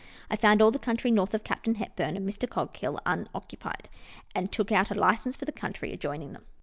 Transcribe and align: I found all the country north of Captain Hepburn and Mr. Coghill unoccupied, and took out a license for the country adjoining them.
I 0.31 0.35
found 0.35 0.63
all 0.63 0.71
the 0.71 0.79
country 0.79 1.11
north 1.11 1.35
of 1.35 1.43
Captain 1.43 1.75
Hepburn 1.75 2.17
and 2.17 2.27
Mr. 2.27 2.49
Coghill 2.49 2.99
unoccupied, 3.05 3.87
and 4.33 4.51
took 4.51 4.71
out 4.71 4.89
a 4.89 4.95
license 4.95 5.35
for 5.35 5.45
the 5.45 5.51
country 5.51 5.93
adjoining 5.93 6.33
them. 6.33 6.47